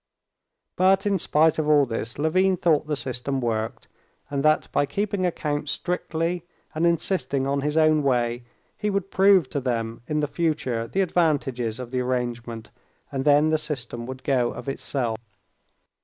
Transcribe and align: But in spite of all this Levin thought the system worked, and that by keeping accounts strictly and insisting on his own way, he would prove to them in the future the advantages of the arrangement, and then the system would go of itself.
But 0.77 1.05
in 1.05 1.19
spite 1.19 1.59
of 1.59 1.69
all 1.69 1.85
this 1.85 2.17
Levin 2.17 2.57
thought 2.57 2.87
the 2.87 2.95
system 2.95 3.39
worked, 3.39 3.87
and 4.31 4.41
that 4.41 4.67
by 4.71 4.87
keeping 4.87 5.27
accounts 5.27 5.73
strictly 5.73 6.43
and 6.73 6.87
insisting 6.87 7.45
on 7.45 7.61
his 7.61 7.77
own 7.77 8.01
way, 8.01 8.43
he 8.75 8.89
would 8.89 9.11
prove 9.11 9.47
to 9.51 9.59
them 9.59 10.01
in 10.07 10.19
the 10.19 10.25
future 10.25 10.87
the 10.87 11.01
advantages 11.01 11.79
of 11.79 11.91
the 11.91 11.99
arrangement, 12.01 12.71
and 13.11 13.25
then 13.25 13.51
the 13.51 13.59
system 13.59 14.07
would 14.07 14.23
go 14.23 14.49
of 14.53 14.67
itself. 14.67 15.19